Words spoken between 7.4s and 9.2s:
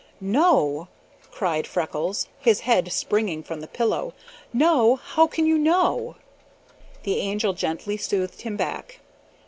gently soothed him back.